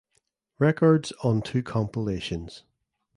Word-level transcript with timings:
Records 0.57 1.13
on 1.23 1.43
two 1.43 1.61
compilations. 1.61 2.63